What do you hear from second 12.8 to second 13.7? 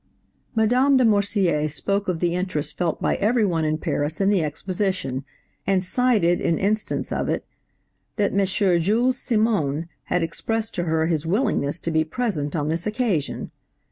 occasion.